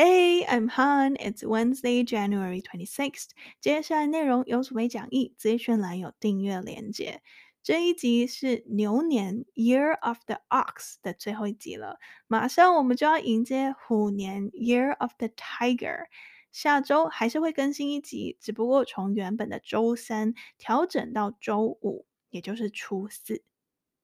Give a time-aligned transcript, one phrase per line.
[0.00, 1.16] Hey, I'm Han.
[1.16, 3.30] It's Wednesday, January 26th.
[3.60, 7.20] 接下来内容有准备讲义，资讯栏有订阅连接。
[7.64, 11.98] 这一集是牛年 Year of the Ox 的最后一集了，
[12.28, 16.04] 马上我们就要迎接虎年 Year of the Tiger。
[16.52, 23.42] 下周还是会更新一集，只不过从原本的周三调整到周五，也就是初四。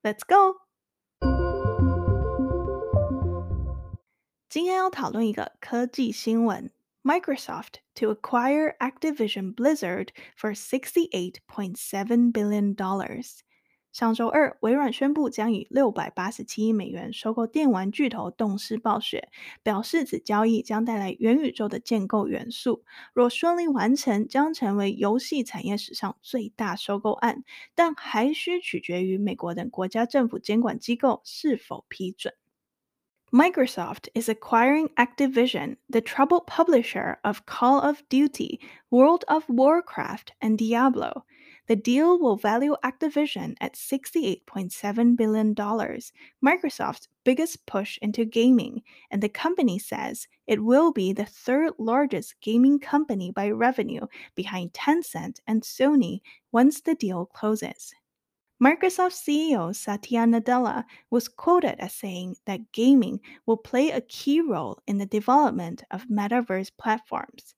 [0.03, 0.64] Let's go。
[4.55, 6.71] 今天要讨论一个科技新闻
[7.03, 13.39] ：Microsoft to acquire Activision Blizzard for sixty-eight point seven billion dollars。
[13.91, 19.27] 上周二，微软宣布将以六百八十七亿美元收购电玩巨头动视暴雪，
[19.61, 22.85] 表示此交易将带来元宇宙的建构元素。
[23.13, 27.43] 若顺利完成，将成为游戏产业史上最大收购案，
[27.75, 32.33] 但还需取决于美国等国家政府监管机构是否批准。
[33.35, 41.25] Microsoft is acquiring Activision, the troubled publisher of Call of Duty, World of Warcraft, and Diablo.
[41.67, 49.27] The deal will value Activision at $68.7 billion, Microsoft's biggest push into gaming, and the
[49.27, 55.61] company says it will be the third largest gaming company by revenue behind Tencent and
[55.61, 56.21] Sony
[56.53, 57.93] once the deal closes.
[58.63, 64.79] Microsoft CEO Satya Nadella was quoted as saying that gaming will play a key role
[64.87, 67.53] in the development of metaverse platforms.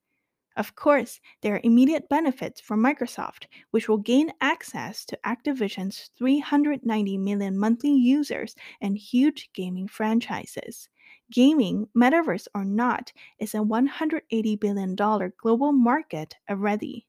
[0.55, 7.19] Of course, there are immediate benefits for Microsoft, which will gain access to Activision's 390
[7.19, 10.89] million monthly users and huge gaming franchises.
[11.31, 17.05] Gaming, metaverse or not, is a $180 billion global market already.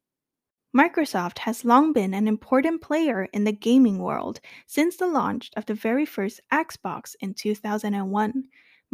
[0.79, 5.67] Microsoft has long been an important player in the gaming world since the launch of
[5.67, 8.45] the very first Xbox in 2001.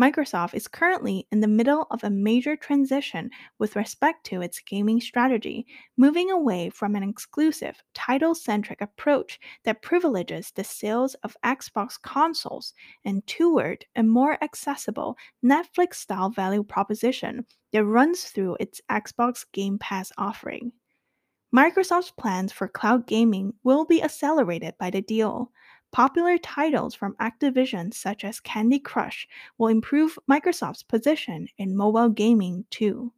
[0.01, 4.99] Microsoft is currently in the middle of a major transition with respect to its gaming
[4.99, 5.67] strategy,
[5.99, 12.73] moving away from an exclusive, title centric approach that privileges the sales of Xbox consoles
[13.05, 19.79] and toward a more accessible Netflix style value proposition that runs through its Xbox Game
[19.79, 20.73] Pass offering.
[21.55, 25.53] Microsoft's plans for cloud gaming will be accelerated by the deal.
[25.93, 32.65] Popular titles from Activision, such as Candy Crush, will improve Microsoft's position in mobile gaming
[32.71, 33.13] too.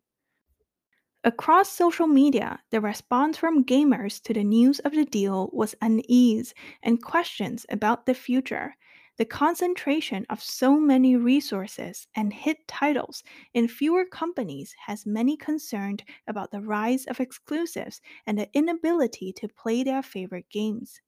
[1.24, 6.52] Across social media, the response from gamers to the news of the deal was unease
[6.82, 8.76] and questions about the future.
[9.18, 13.22] The concentration of so many resources and hit titles
[13.54, 19.48] in fewer companies has many concerned about the rise of exclusives and the inability to
[19.48, 21.00] play their favorite games.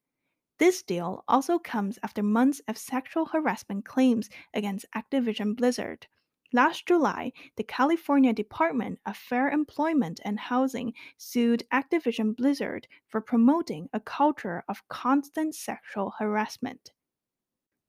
[0.58, 6.06] This deal also comes after months of sexual harassment claims against Activision Blizzard.
[6.50, 13.90] Last July, the California Department of Fair Employment and Housing sued Activision Blizzard for promoting
[13.92, 16.90] a culture of constant sexual harassment.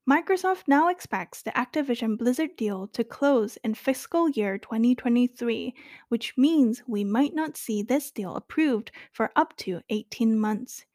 [0.08, 5.74] Microsoft now expects the Activision Blizzard deal to close in fiscal year 2023,
[6.08, 10.86] which means we might not see this deal approved for up to 18 months.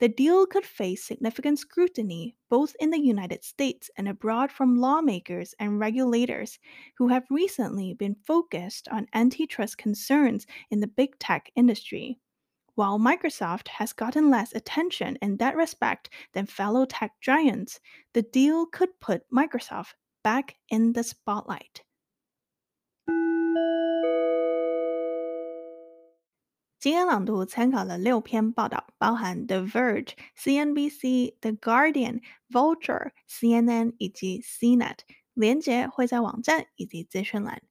[0.00, 5.54] The deal could face significant scrutiny both in the United States and abroad from lawmakers
[5.60, 6.58] and regulators
[6.96, 12.18] who have recently been focused on antitrust concerns in the big tech industry.
[12.75, 17.79] While Microsoft has gotten less attention in that respect than fellow tech giants,
[18.13, 21.83] the deal could put Microsoft back in the spotlight.
[26.79, 34.99] 今天朗读参考了六篇报道，包含 The Verge、CNBC、The Guardian、Vulture、CNN 以及 CNET，
[35.33, 37.61] 连结会在网站以及资讯栏。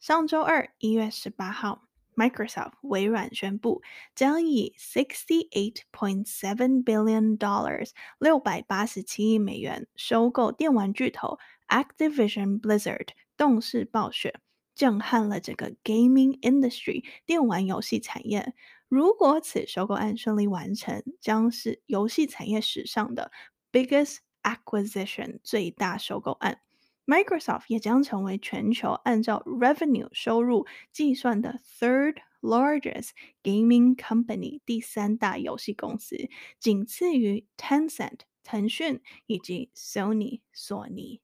[0.00, 1.82] 上周二，一月十八号。
[2.21, 3.81] Microsoft 微软宣布
[4.13, 7.89] 将以 sixty-eight point seven billion dollars
[8.19, 14.39] 六百八十七亿美元收购电玩巨头 Activision Blizzard 动视暴雪，
[14.75, 18.53] 震撼了整个 gaming industry 电玩游戏产业。
[18.87, 23.31] 如果此收购案顺利完成，将是游戏产业史上的
[23.71, 26.59] biggest acquisition 最大收购案。
[27.05, 33.09] Microsoft 也将成为全球按照 revenue 收入计算的 third largest
[33.43, 41.21] gaming company 第三大游戏公司，仅次于 Tencent 腾讯以及 Sony 索尼。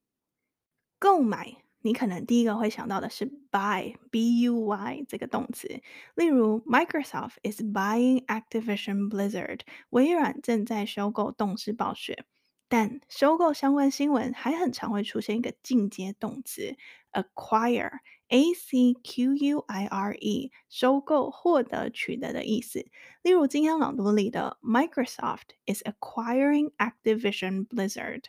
[0.98, 5.80] 购买，你可能第一个会想到的是 buy b u y 这个动词，
[6.14, 9.60] 例如 Microsoft is buying Activision Blizzard，
[9.90, 12.26] 微软正在收购动视暴雪。
[12.68, 16.76] 但收购相关新闻还很常会出现一个进阶动词
[17.12, 17.90] acquire
[18.28, 22.86] acquire 收购、获得、取得的意思。
[23.22, 28.24] 例如今天朗读里的 Microsoft is acquiring Activision Blizzard。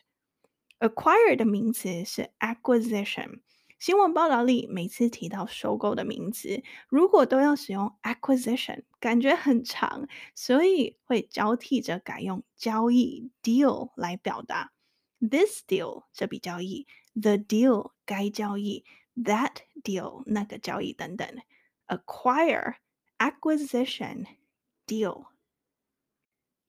[0.79, 3.41] acquire 的名词是 acquisition。
[3.79, 14.73] 新闻报道里每次提到收购的名词，如果都要使用 acquisition，感觉很长，所以会交替着改用交易 deal 来表达。
[15.21, 18.83] This deal 这笔交易，the deal 该交易
[19.15, 21.25] ，that deal 那个交易等等。
[21.87, 22.75] Acquire,
[23.17, 24.25] acquisition,
[24.85, 25.27] deal。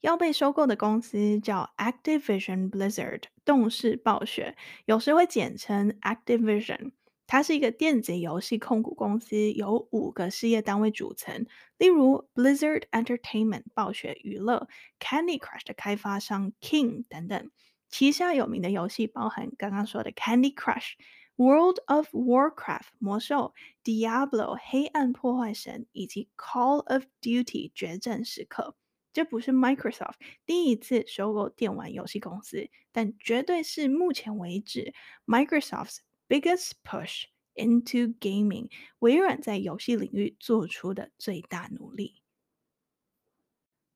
[0.01, 6.93] 要被收购的公司叫 Activision Blizzard，动视暴雪，有时会简称 Activision。
[7.31, 11.47] 它是一个电子游戏控股公司，由五个事业单位组成，
[11.79, 14.67] 例如 Blizzard Entertainment 暴雪娱乐、
[14.99, 17.51] Candy Crush 的开发商 King 等等。
[17.89, 20.95] 旗下有名的游戏包含刚刚说的 Candy Crush、
[21.37, 23.55] World of Warcraft 魔兽、
[23.85, 28.75] Diablo 黑暗破坏神以及 Call of Duty 决战时刻。
[29.13, 34.93] 这不是 Microsoft 第一次收购电玩游戏公司，但绝对是目前为止
[35.27, 35.99] Microsoft's
[36.30, 37.26] biggest push
[37.56, 38.70] into gaming，
[39.00, 42.22] 微软在游戏领域做出的最大努力。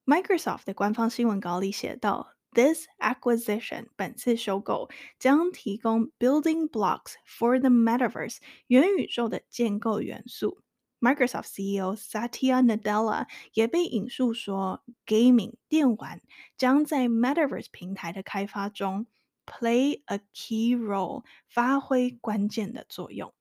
[0.05, 4.89] Microsoft 的官方新闻稿里写道：“This acquisition，本次收购
[5.19, 8.37] 将提供 building blocks for the metaverse，
[8.67, 10.61] 元宇宙的建构元素。”
[10.99, 16.21] Microsoft CEO Satya Nadella 也被引述说，Gaming 电玩
[16.57, 19.07] 将在 Metaverse 平台的开发中
[19.46, 23.32] play a key role，发挥关键的作用。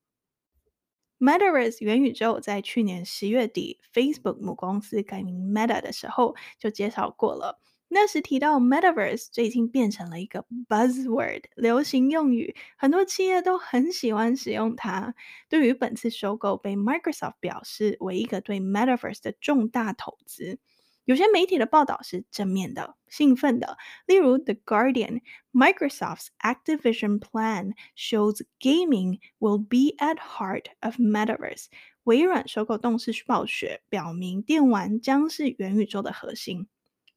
[1.20, 7.62] Metaverse 元宇宙在去年十月底，Facebook 母公司改名 Meta 的时候就介绍过了。
[7.88, 15.14] 那时提到 Metaverse，最近变成了一个 buzzword 流行用语，很多企业都很喜欢使用它。
[15.48, 20.60] 对于本次收购，被 Microsoft 表示为一个对 Metaverse 的重大投资。
[21.05, 31.69] 有些媒体的报道是正面的、兴奋的，例如 The Guardian，Microsoft's Activision plan shows gaming will be at heart of Metaverse。
[32.05, 36.69] 微软收购动视暴雪，表明电玩将是元宇宙的核心，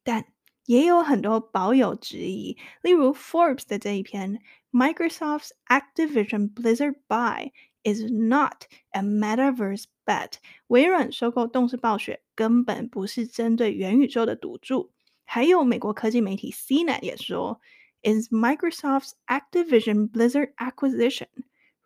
[0.02, 0.26] 但
[0.64, 10.34] 也有很多保有质疑，例如 Forbes 的这一篇，Microsoft's Activision Blizzard buy is not a metaverse bet。
[10.68, 14.92] 微软收购动视暴雪根本不是针对元宇宙的赌注。
[15.24, 17.60] 还有美国科技媒体 CNET 也说，
[18.02, 21.28] Is Microsoft's Activision Blizzard acquisition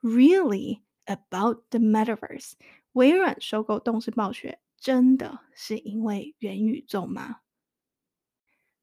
[0.02, 2.52] really about the metaverse？
[2.92, 7.40] 微软收购动视暴雪真的是因为元宇宙吗？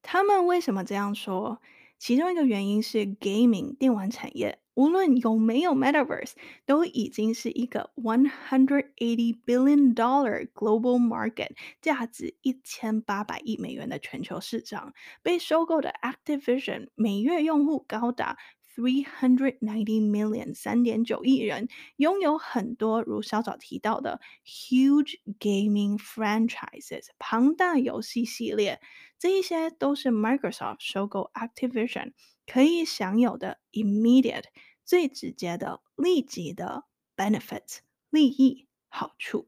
[0.01, 1.60] 他们为什么这样说？
[1.98, 6.35] 其中一个原因是，gaming 电玩产业 无论有没有 metaverse，
[6.65, 11.51] 都已经是一个 one hundred eighty billion dollar global market，
[11.83, 14.95] 价值一千八百亿美元的全球市场。
[15.21, 18.39] 被收购的 Activision 每月用户高达
[18.73, 21.67] three hundred ninety million，三点九亿人，
[21.97, 28.81] 拥有很多如稍早提到的 huge gaming franchises，庞大游戏系列。
[29.19, 32.13] 这一些都是 Microsoft 收购 Activision
[32.47, 34.45] 可以享有的 immediate
[34.88, 39.46] 最直接的立即的 benefits 利益好处。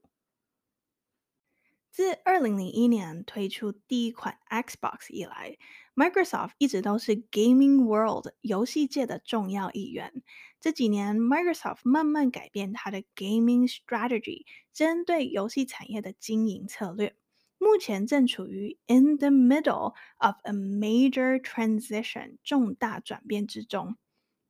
[1.90, 5.56] 自二零零一年推出第一款 Xbox 以来
[5.94, 10.22] ，Microsoft 一直都是 Gaming World 游戏界的重要一员。
[10.60, 17.16] 这几年，Microsoft 慢慢改变它的 Gaming Strategy，针对游戏产业的经营策略。
[17.56, 23.96] 目前正处于 in the middle of a major transition 重大转变之中。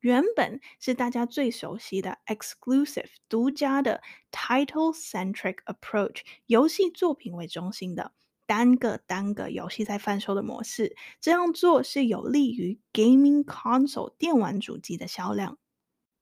[0.00, 4.02] 原本是大家最熟悉的 exclusive 独家的
[4.32, 8.12] title-centric approach 游戏作品为中心的
[8.46, 15.58] 单个单个游戏在贩售的模式，这样做是有利于 gaming console 电玩主机的销量，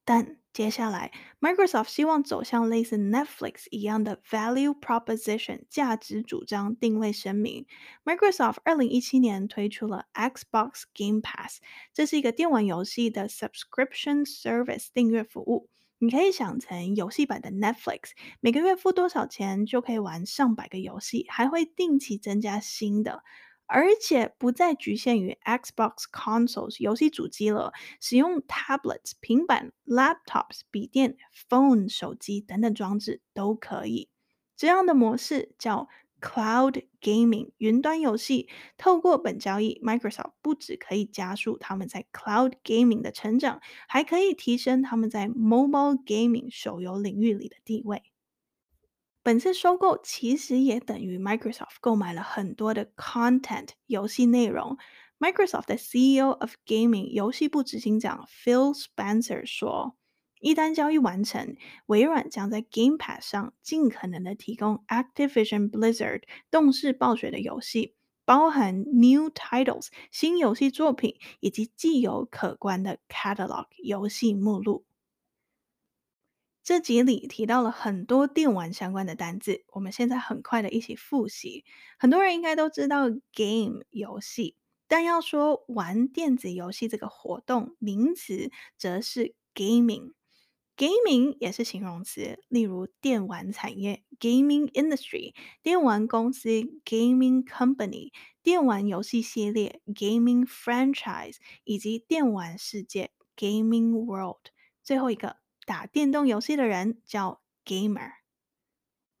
[0.09, 7.67] 但接下来，Microsoft 希望走向类似 Netflix 一样的 value proposition 价值主张定位声明。
[8.03, 11.59] Microsoft 二零一七年推出了 Xbox Game Pass，
[11.93, 15.69] 这是一个电玩游戏的 subscription service 订阅服务。
[15.99, 23.21] 你可以想成游戏版的 Netflix，每个月付多少钱就可以玩上百个游戏，还会定期增加新的。
[23.69, 27.71] 而且不再局限于 Xbox consoles 游戏主机了，
[28.01, 31.15] 使用 tablets 平板、laptops 笔电、
[31.47, 34.09] phone 手机等等装置都可以。
[34.57, 35.87] 这样的模式叫
[36.19, 38.49] Cloud Gaming 云端游戏。
[38.77, 48.08] 透过本交易，Microsoft 不只可以加速他们在 Cloud Gaming 的成长，还可以提升他们在 Mobile Gaming 手游领域里的地位。
[49.21, 54.77] 本次收购其实也等于 Microsoft 购买了很多的 Content 游戏内容。
[55.19, 59.95] Microsoft 的 CEO of Gaming 游戏部执行长 Phil Spencer 说。
[60.41, 61.57] 一旦交易完成，
[61.87, 74.85] 微软将在 Game Pass 上尽可能的提供 Activision Blizzard 动视暴雪的游戏，包含 New Titles 新游戏作品以及既有可观的 Catalog 游戏目录。
[76.69, 81.65] 这集里提到了很多电玩相关的单字，我们现在很快的一起复习。
[81.97, 84.55] 很多人应该都知道 Game 游戏，
[84.87, 90.11] 但要说玩电子游戏这个活动，名词则是 Gaming。
[90.77, 95.33] Gaming 也是形容词，例如电玩产业 （Gaming Industry）、
[95.63, 96.49] 电玩公司
[96.85, 98.11] （Gaming Company）、
[98.43, 104.51] 电玩游戏系列 （Gaming Franchise） 以及电玩世界 （Gaming World）。
[104.83, 105.37] 最后一个，
[105.69, 108.13] 打电动游戏的人叫 Gamer。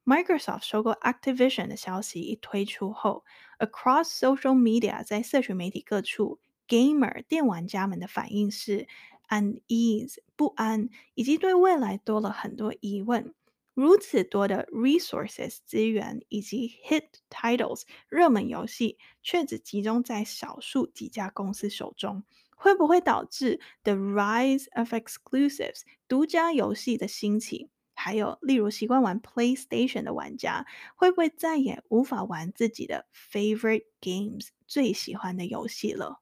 [0.03, 3.23] Microsoft 收购 Activision 的消息一推出后
[3.59, 8.87] ，Across Social Media 在社群媒体各处，Gamer 电玩家们的反应是。
[9.29, 13.35] unease 不安，以及对未来多了很多疑问。
[13.75, 22.23] 如此多的 resources 资源以及 hit titles 热门游戏，却只集中在少数几家公司手中，
[22.59, 27.69] 会不会导致 the rise of exclusives 独家游戏的兴起？
[27.95, 36.21] 还有，例如习惯玩 PlayStation 的玩家，会不会再也无法玩自己的 favorite games 最喜欢的游戏了？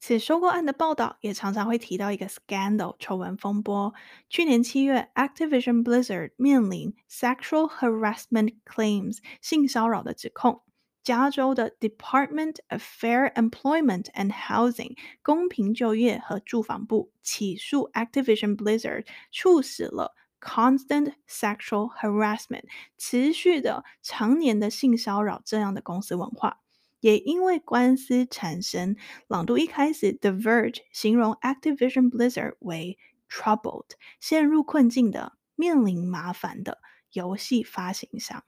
[0.00, 3.92] 此收购案的报道也常常会提到一个 scandal 丑闻风波。
[4.28, 10.62] 去年七月，Activision Blizzard 面临 sexual harassment claims 性骚扰的指控。
[11.07, 22.63] 加州的 Department of Fair Employment and Housing 公平就业和住房部起诉 Activision Blizzard，促使了 constant sexual harassment
[22.97, 26.61] 持续的常年的性骚扰这样的公司文化。
[27.01, 28.95] 也因为官司缠身，
[29.27, 32.97] 朗读一开始，The Verge 形容 Activision Blizzard 为
[33.29, 33.89] troubled，
[34.21, 36.79] 陷入困境的、面临麻烦的
[37.11, 38.45] 游戏发行商。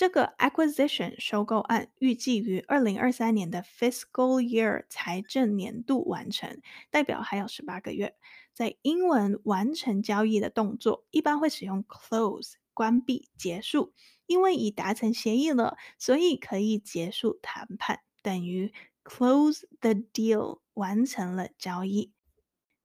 [0.00, 8.16] 这个 acquisition 收购案预计于二零二三年的 fiscal year 财政年度完成，代表还有十八个月。
[8.54, 13.92] 在英文完成交易的动作，一般会使用 close 关闭、结束。
[14.24, 18.72] 因为已达成协议了，所以可以结束谈判，等于
[19.04, 22.10] close the deal，完成了交易。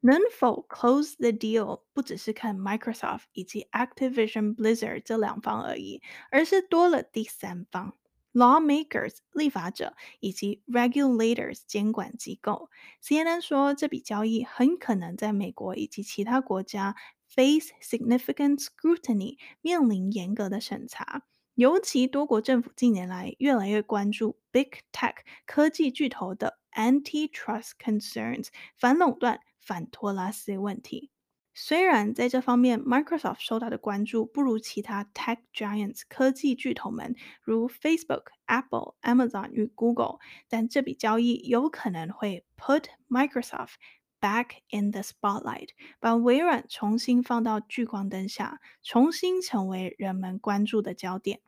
[0.06, 7.98] 能否 close the deal，不只是看 Microsoft 以及 Activision Blizzard 这两方而已，而是多了第三方
[8.32, 12.70] ，lawmakers 立法者以及 regulators 监管机构。
[13.04, 16.96] CNN 说，这笔交易很可能在美国以及其他国家
[17.28, 21.24] face significant scrutiny，面临严格的审查。
[21.56, 25.16] 尤其多国政府近年来越来越关注 Big Tech
[25.48, 31.10] 科技巨头的 Antitrust concerns 反垄断、反托拉斯问题。
[31.57, 40.19] 虽然在这方面 Microsoft 受到的关注不如其他 Tech Giants 科技巨头们，如 Facebook、Apple、Amazon 与 Google，
[40.50, 43.75] 但这笔交易有可能会 put Microsoft
[44.19, 45.69] back in the spotlight，
[46.01, 51.39] 把微软重新放到聚光灯下，重新成为人们关注的焦点。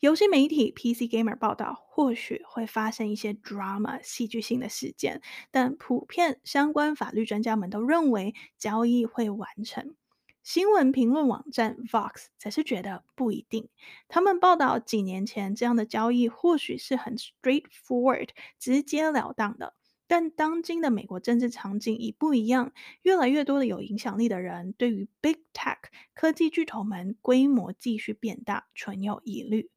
[0.00, 9.96] 游戏媒体 PC Gamer 报道，或许会发生一些 drama 戏剧性的事件，但普遍相关法律专家们都认为交易会完成。
[10.44, 13.68] 新闻评论网站 Vox 则是觉得不一定。
[14.06, 19.74] 他们报道，几年前这样的交易或许是很 straightforward 直截了当的，
[20.06, 25.78] 但当今的美国政治场景已不一样，越来越多的有影响力的人对于 Big Tech
[26.14, 29.68] 科技巨头们规模继续变大存有疑虑。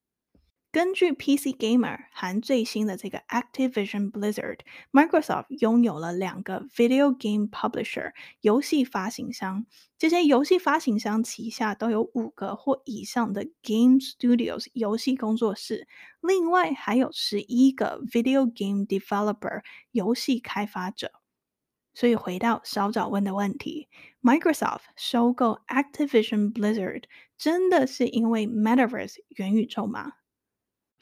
[0.71, 9.65] 根据 PC Gamer 含最新的这个 Activision Blizzard，Microsoft 拥有了两个 Video Game Publisher 游戏发行商，
[9.97, 15.89] 这些游戏发行商旗下都有五个或以上的 Game Studios 游戏工作室，
[16.21, 21.11] 另外还有十一个 Video Game Developer 游戏开发者。
[21.93, 23.89] 所以回到稍早问的问题
[24.21, 27.03] ，Microsoft 收购 Activision Blizzard
[27.37, 30.13] 真的是因为 Metaverse 元宇宙吗？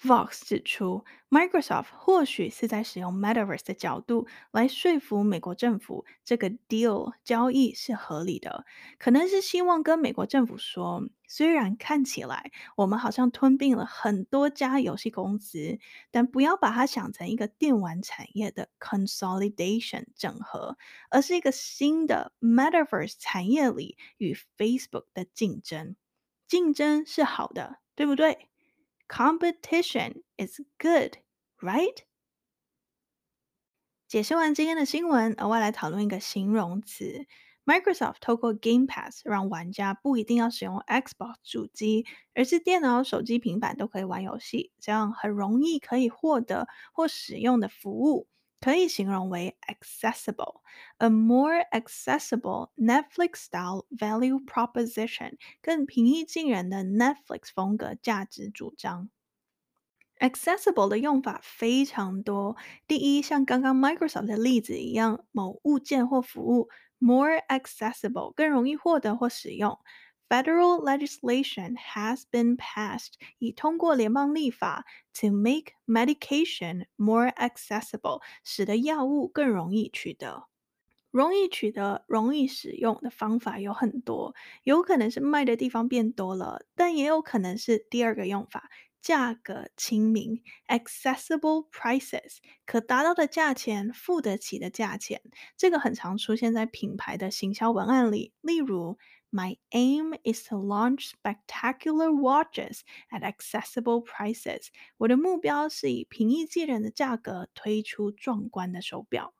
[0.01, 8.65] Vox 指出，Microsoft 或许是在使用 Metaverse 的角度来说服美国政府，这个 deal 交易是合理的。
[8.97, 15.79] 可能是希望跟美国政府说，虽然看起来我们好像吞并了很多家游戏公司，
[16.11, 20.77] 但不要把它想成一个电玩产业的 consolidation 整合，
[21.09, 25.97] 而是一个新的 Metaverse 产业里与 Facebook 的竞争。
[26.47, 28.48] 竞争是好的，对不对
[29.09, 31.17] ？Competition is good,
[31.59, 32.03] right?
[34.07, 37.25] 解释完今天的新闻，额外来讨论一个形容词。
[37.65, 48.27] Microsoft 透过 Game Pass 让玩家不一定要使用 Xbox 主机，而是电脑、手机、平板都可以玩游戏，这样很容易可以获得或使用的服务，
[48.61, 50.61] 可以形容为 accessible。
[50.97, 59.09] A more accessible Netflix-style value proposition，更平易近人的 Netflix 风格价值主张。
[60.19, 62.57] Accessible 的用法非常多。
[62.87, 69.79] 第一，像刚刚 Microsoft 的例子一样，某物件或服务 more accessible，更容易获得或使用。
[70.29, 74.85] Federal legislation has been passed，已通过联邦立法
[75.19, 80.43] to make medication more accessible，使得药物更容易取得。
[81.09, 88.69] 容易取得、容易使用的方法有很多，有可能是卖的地方变多了，但也有可能是第二个用法。
[89.01, 95.21] 价格亲民，accessible prices，可达到的价钱，付得起的价钱，
[95.57, 98.33] 这个很常出现在品牌的行销文案里。
[98.41, 98.97] 例如
[99.30, 102.80] ，My aim is to launch spectacular watches
[103.10, 104.68] at accessible prices。
[104.98, 109.34] 我的目标是以平易近人的价格推出壮观的手表。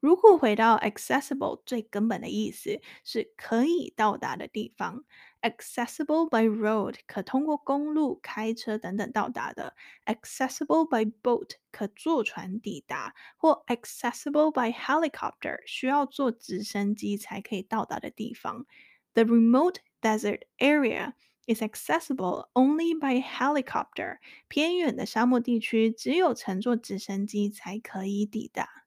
[0.00, 5.04] 如果回到 accessible 最根本的意思是可以到达的地方
[5.42, 18.66] ，accessible by road 可通过公路、开车等等到达的，accessible by boat 可坐船抵达，或 accessible by helicopter 需要坐直升机才可以到达的地方。
[19.14, 21.14] The remote desert area
[21.46, 24.18] is accessible only by helicopter。
[24.48, 28.79] 偏远的沙漠地区只有乘坐直升机才可以抵达。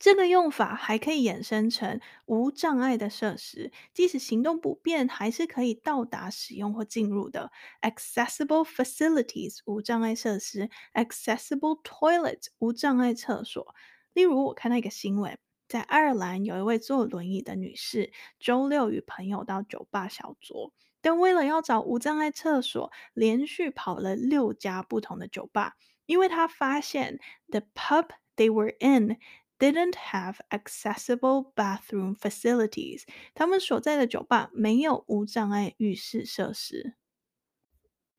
[0.00, 7.52] 这个用法还可以衍生成无障碍的设施，即使行动不便，还是可以到达、使用或进入的。
[7.82, 13.74] Accessible facilities 无障碍设施，accessible toilets 无障碍厕所。
[14.14, 25.74] 例如，我看到一个新闻，在爱尔兰有一位坐轮椅的女士，周六与朋友到酒吧小酌，但为了要找无障碍厕所，连续跑了六家不同的酒吧，
[26.06, 29.18] 因为她发现 the pub they were in
[29.59, 33.03] Didn't have accessible bathroom facilities。
[33.33, 36.95] 他们所在的酒吧没有无障碍浴室设施。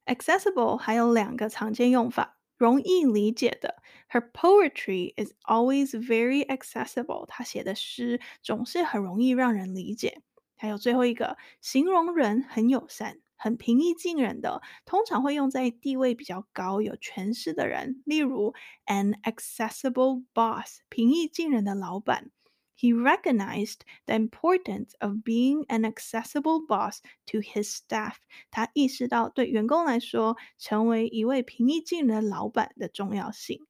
[0.06, 3.82] Accessible 还有两个常见用法，容易理解的。
[4.08, 7.26] Her poetry is always very accessible。
[7.26, 10.22] 她写的诗总是很容易让人理解。
[10.56, 13.18] 还有最后一个，形容人很友善。
[13.43, 18.53] 很平易近人的，通常会用在地位比较高、有权势的人，例如
[18.85, 22.29] an accessible boss，平易近人的老板。
[22.77, 26.99] He recognized the importance of being an accessible boss
[27.31, 28.17] to his staff。
[28.51, 33.65] 他意识到对员工来说，成为一位平易近人的老板的重要性。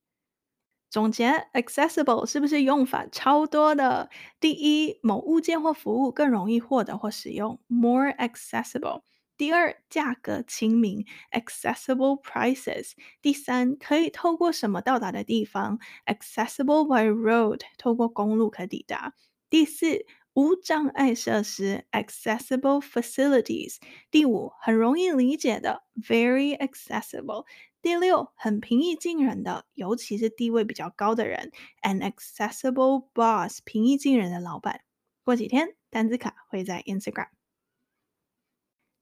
[0.89, 4.09] 总结，accessible 是不是用法超多的？
[4.41, 9.03] 第一，某物件或服务更容易获得或使用，more accessible。
[9.41, 12.91] 第二，价格亲民，accessible prices。
[13.23, 19.15] 第三，可以透过什么到达的地方，accessible by road，透过公路可抵达。
[19.49, 23.77] 第四，无障碍设施，accessible facilities。
[24.11, 27.47] 第五，很容易理解的，very accessible。
[27.81, 31.51] 第六，很平易近人的，尤其是地位比较高的人
[31.81, 34.81] ，an accessible boss，平易近人的老板。
[35.23, 37.40] 过几天，单字卡会在 Instagram。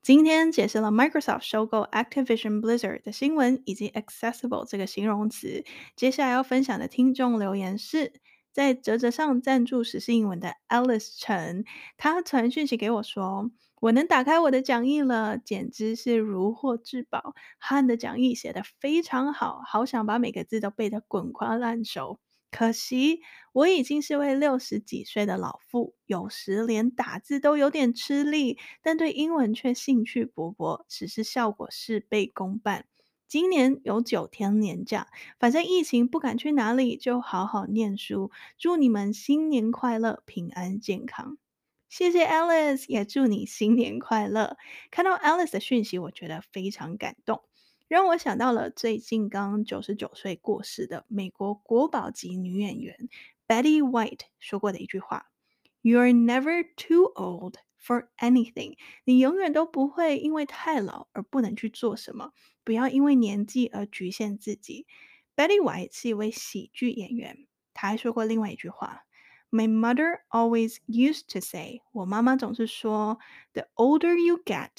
[0.02, 5.66] 今天解释了 Microsoft 收购 Activision Blizzard 的新闻，以及 accessible 这个形容词。
[5.96, 8.14] 接下来要分享的听众留言是
[8.54, 11.66] 在啧啧上赞助时事英文的 Alice 陈，
[11.98, 17.36] 他传讯息给我说：“我能打开我的讲义了，简直是如获至宝。
[17.60, 22.20] 汉的讲义写得非常好，好想把每个字都背得滚瓜烂熟。”
[22.52, 23.22] 可惜
[23.54, 32.86] 我已经是位六十几岁的老妇，有时连打字都有点吃力，但对英文却兴趣勃勃，只是效果事倍功半。
[33.28, 35.08] 今年有九天年假，
[35.40, 38.32] 反正疫情不敢去哪里，就好好念书。
[38.58, 41.38] 祝你们新年快乐，平安健康。
[41.90, 44.58] 谢谢 Alice，也祝你新年快乐。
[44.90, 47.44] 看到 Alice 的讯息，我觉得非常感动。
[47.90, 53.10] 让我想到了最近刚九十九岁过世的美国国宝级女演员
[53.48, 55.32] Betty White 说过的一句话
[55.82, 62.32] ：“You're never too old for anything。”你永远都不会因为太老而不能去做什么。
[62.64, 64.86] 不要因为年纪而局限自己。
[65.36, 69.02] Betty White 是一位喜剧演员，她还说过另外一句话。
[69.50, 73.18] My mother always used to say，我妈妈总是说
[73.54, 74.70] ，The older you get,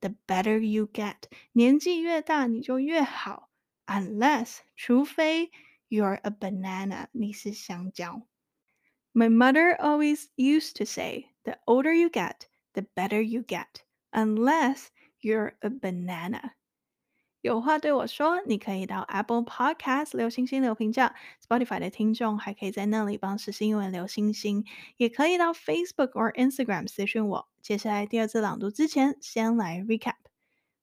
[0.00, 1.24] the better you get。
[1.52, 3.50] 年纪越大，你就越好。
[3.86, 5.50] Unless，除非
[5.88, 8.26] you're a banana，你是香蕉。
[9.12, 13.82] My mother always used to say, The older you get, the better you get.
[14.12, 14.86] Unless
[15.20, 16.52] you're a banana。
[17.47, 21.15] 有话对我说，你可以到 Apple Podcast 留星星留评价
[21.47, 24.65] ，Spotify 的听众还可以在那里帮实心英文留星星，
[24.97, 27.47] 也可以到 Facebook 或 Instagram 私讯我。
[27.61, 30.15] 接下来第二次朗读之前，先来 recap。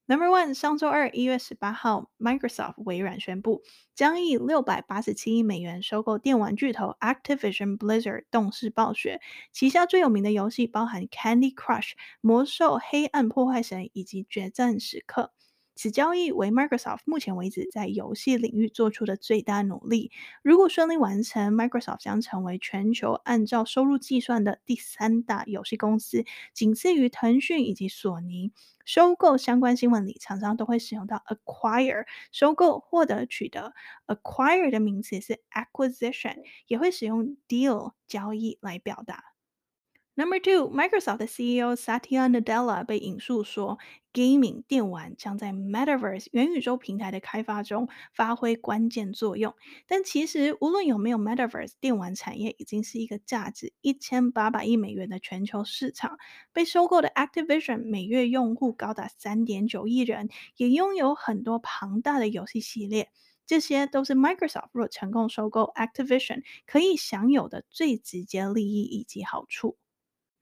[0.06, 3.62] Number one，上周二一月十八号，Microsoft 微软宣布
[3.94, 9.20] 将以六百八十七亿美元收购电玩巨头 Activision Blizzard 动视暴雪
[9.52, 15.32] 旗下最有名的游戏，包含 Candy Crush、魔兽、黑暗破坏神以及决战时刻。
[15.74, 20.10] 此交易为 Microsoft 目前为止在游戏领域做出的最大努力。
[20.42, 28.52] 如果顺利完成，Microsoft 将成为全球按照收入计算的第三大游戏公司，仅次于腾讯以及索尼。
[28.84, 33.72] 收购相关新闻里常常都会使用到 acquire，收购、获得、取得。
[34.06, 39.33] acquire 的名词是 acquisition，也会使用 deal 交易来表达。
[40.16, 43.80] Number two, Microsoft 的 CEO Satya Nadella 被引述说
[44.12, 49.56] ，Gaming 电玩将在 Metaverse 元宇宙平台的开发中发挥关键作用。
[49.88, 56.16] 但其实，无论有没有 Metaverse，电玩产业已经是一个价值一千八百亿美元的全球市场。
[56.52, 63.10] 被收购的 Activision 每月用户高达三点九亿人，也拥有很多庞大的游戏系列。
[63.46, 69.76] 这些都是 Microsoft 若成功收购 Activision 可以享有的最直接利益以及好处。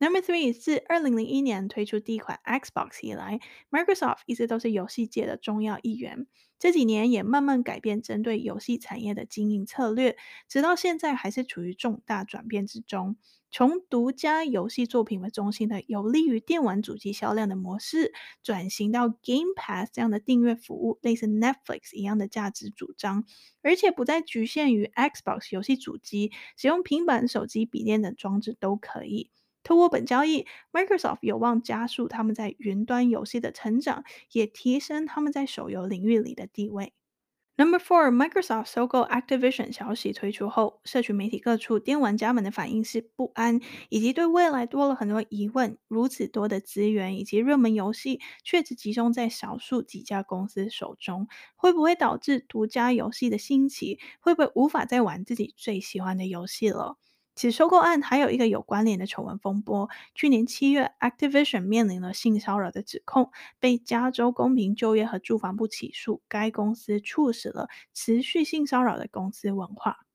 [0.02, 3.38] Number three，自二零零一年推出第一款 Xbox 以来
[3.70, 6.26] ，Microsoft 一直都是游戏界的重要一员。
[6.58, 10.16] 这几年也慢慢改变针对游戏产业的经营策略，
[10.48, 13.16] 直到现在还是处于重大转变之中。
[13.52, 18.12] 从独家游戏作品为中心的有利于电玩主机销量的模式，
[18.42, 23.24] 转型到 Game Pass 这样的订阅服务，类似 Netflix 一样的价值主张，
[23.62, 29.30] 而且不再局限于 Xbox 游戏主机，使用平板、手机、笔电等装置都可以。
[29.62, 36.92] 透过本交易，Microsoft 有望加速他们在云端游戏的成长，也提升他们在手游领域里的地位。
[37.56, 45.76] Number four，Microsoft 收购 Activision 消息推出后，社群媒体各处电玩家们的反应是不安，以及对未来多了很多疑问。
[45.86, 54.00] 如此多的资源以及热门游戏，却只集中在少数几家公司手中，会不会导致独家游戏的兴起？
[54.20, 56.96] 会不会无法再玩自己最喜欢的游戏了？
[57.42, 59.90] 此收购案还有一个有关联的丑闻风波。
[60.14, 66.22] 去年七月，Activision 面临了性骚扰的指控，被加州公平就业和住房部起诉。
[66.28, 70.06] 该公司促使了持续性骚扰的公司文化。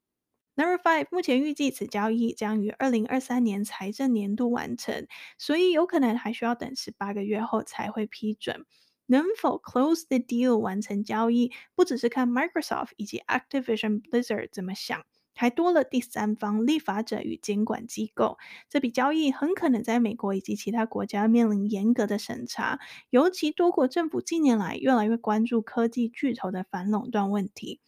[0.55, 5.05] Number five，目前预计此交易将于二零二三年财政年度完成，
[5.37, 8.65] 所以有可能还需要等十八个月后才会批准。
[9.07, 15.03] 能否 close the deal 完成交易，不只是看 Microsoft 以及 Activision Blizzard 怎么想。
[15.37, 18.37] 还多了第三方立法者与监管机构，
[18.69, 22.79] 这笔交易很可能在美国以及其他国家面临严格的审查。
[23.09, 27.79] 尤其多国政府近年来越来越关注科技巨头的反垄断问题。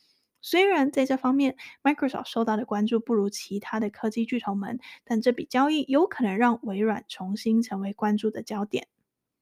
[0.42, 8.88] 虽然在这方面，Microsoft 受到的关注不如其他的科技巨头们，但这笔交易有可能让微软重新成为关注的焦点。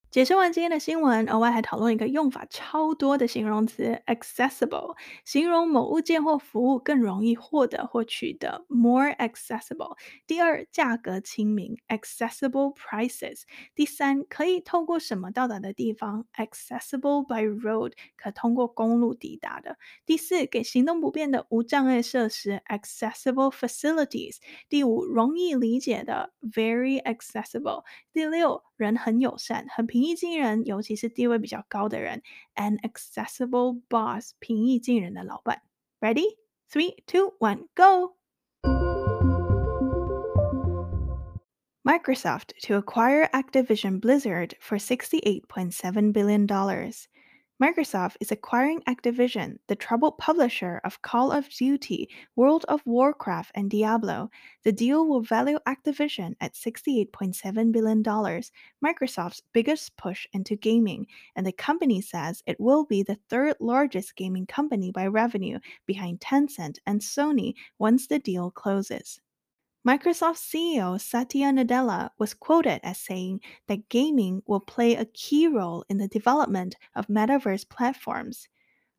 [0.10, 9.98] 解释完今天的新闻，额外还讨论一个用法超多的形容词 accessible，形容某物件或服务更容易获得或取得，more accessible。
[10.26, 13.42] 第二，价格亲民，accessible prices。
[13.76, 19.78] 第三，可以透过什么到达的地方，accessible by road，可通过公路抵达的。
[20.06, 24.38] 第四，给行动不便的无障碍设施，accessible facilities。
[24.70, 27.84] 第五，容易理解的，very accessible。
[28.14, 32.23] 第六，人很友善，很平易近人，尤其是地位比较高的人。
[32.55, 35.63] An accessible boss，平易近人的老板。
[36.01, 36.37] Ready?
[36.71, 38.17] Three, two, one, go!
[41.85, 46.47] Microsoft to acquire Activision Blizzard for $68.7 billion.
[47.60, 53.68] Microsoft is acquiring Activision, the troubled publisher of Call of Duty, World of Warcraft, and
[53.68, 54.30] Diablo.
[54.62, 61.52] The deal will value Activision at $68.7 billion, Microsoft's biggest push into gaming, and the
[61.52, 67.02] company says it will be the third largest gaming company by revenue behind Tencent and
[67.02, 69.20] Sony once the deal closes.
[69.88, 75.86] Microsoft CEO Satya Nadella was quoted as saying that gaming will play a key role
[75.88, 78.50] in the development of metaverse platforms.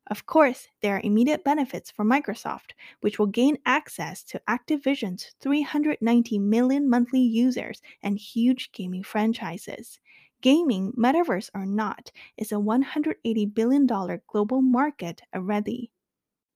[0.06, 2.70] Of course, there are immediate benefits for Microsoft,
[3.02, 10.00] which will gain access to Activision's 390 million monthly users and huge gaming franchises.
[10.40, 13.86] Gaming, metaverse or not, is a $180 billion
[14.26, 15.90] global market already.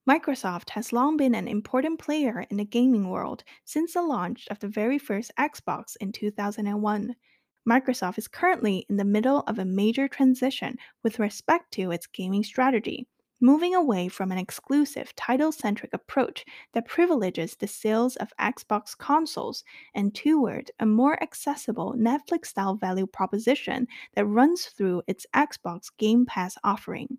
[0.09, 4.59] Microsoft has long been an important player in the gaming world since the launch of
[4.59, 7.15] the very first Xbox in 2001.
[7.71, 12.43] Microsoft is currently in the middle of a major transition with respect to its gaming
[12.43, 13.07] strategy,
[13.41, 19.62] moving away from an exclusive title centric approach that privileges the sales of Xbox consoles
[19.95, 23.87] and toward a more accessible Netflix style value proposition
[24.17, 27.19] that runs through its Xbox Game Pass offering.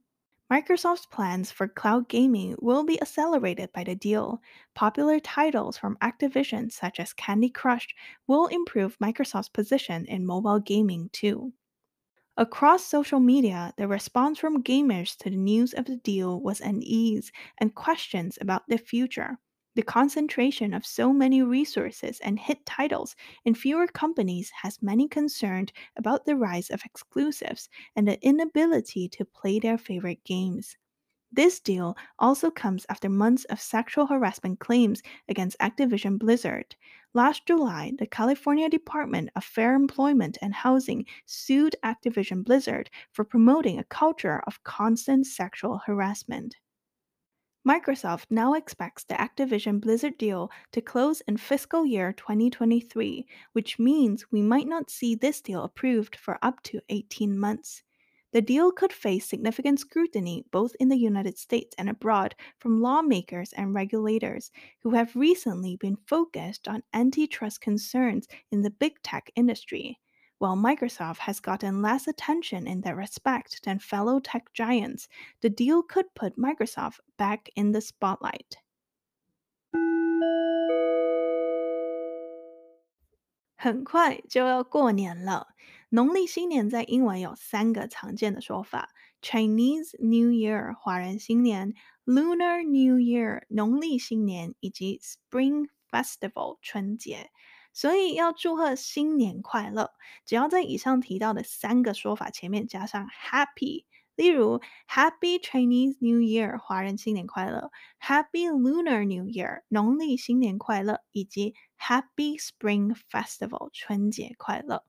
[0.54, 4.39] Microsoft's plans for cloud gaming will be accelerated by the deal.
[4.76, 7.88] Popular titles from Activision, such as Candy Crush,
[8.28, 11.54] will improve Microsoft's position in mobile gaming too.
[12.38, 17.32] Across social media, the response from gamers to the news of the deal was unease
[17.58, 19.39] and questions about the future.
[19.75, 25.73] The concentration of so many resources and hit titles in fewer companies has many concerned
[25.95, 30.77] about the rise of exclusives and the inability to play their favorite games.
[31.31, 36.75] This deal also comes after months of sexual harassment claims against Activision Blizzard.
[37.15, 43.79] Last July, the California Department of Fair Employment and Housing sued Activision Blizzard for promoting
[43.79, 46.57] a culture of constant sexual harassment.
[47.65, 54.30] Microsoft now expects the Activision Blizzard deal to close in fiscal year 2023, which means
[54.30, 57.82] we might not see this deal approved for up to 18 months.
[58.34, 63.54] The deal could face significant scrutiny both in the United States and abroad from lawmakers
[63.54, 69.99] and regulators who have recently been focused on antitrust concerns in the big tech industry
[70.42, 75.09] While Microsoft has gotten less attention in that respect than fellow tech giants,
[75.40, 78.59] the deal could put Microsoft back in the spotlight.
[83.57, 85.48] 很快就要过年了，
[85.88, 91.74] 农历新年在英文有三个常见的说法：Chinese New Year（ 华人新年）、
[92.07, 97.31] Lunar New Year（ 农历新年）以及 Spring Festival（ 春节）。
[97.73, 99.91] 所以要祝贺新年快乐，
[100.25, 114.86] 只要在以上提到的三个说法前面加上 Happy，例如 Happy Chinese New Year，华人新年快乐；Happy Lunar New Year，农历新年快乐；以及 Happy Spring Festival，春节快乐。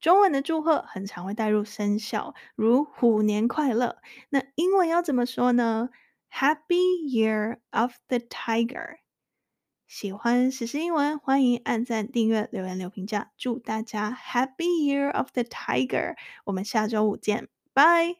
[0.00, 3.96] 中文的祝贺很常会带入生肖，如虎年快乐。
[4.28, 5.88] 那英文要怎么说呢
[6.30, 8.98] ？Happy Year of the Tiger。
[9.94, 13.30] 喜欢实时英文，欢迎按赞、订阅、留言、留评价。
[13.38, 16.16] 祝大家 Happy Year of the Tiger！
[16.46, 18.16] 我们下周五见，拜。